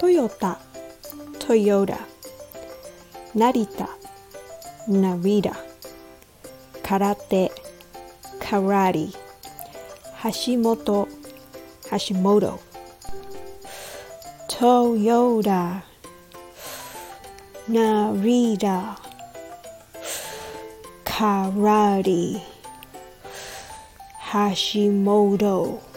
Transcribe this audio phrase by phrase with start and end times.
[0.00, 0.58] トヨタ、
[1.38, 1.98] トヨタ、
[3.34, 3.86] 成田、
[4.88, 5.54] ナリダ、
[6.82, 7.52] 空手、
[8.40, 9.12] カラリ、
[10.22, 11.06] 橋本、
[11.90, 12.60] 橋本、
[14.48, 15.84] トヨタ、
[17.68, 18.98] ナリダ、
[21.04, 22.40] カラリ、
[24.32, 25.89] 橋本